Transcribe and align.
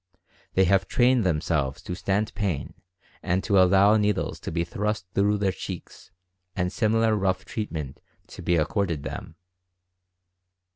They 0.55 0.63
have 0.65 0.87
trained 0.87 1.23
themselves 1.23 1.79
to 1.83 1.93
stand 1.93 2.33
pain 2.33 2.73
and 3.21 3.43
to 3.43 3.61
allow 3.61 3.97
needles 3.97 4.39
to 4.39 4.51
be 4.51 4.63
thrust 4.63 5.05
through 5.13 5.37
their 5.37 5.51
cheeks 5.51 6.09
and 6.55 6.73
similar 6.73 7.15
rough 7.15 7.45
treatment 7.45 8.01
to 8.29 8.41
be 8.41 8.55
ac 8.55 8.65
corded 8.65 9.03
them. 9.03 9.35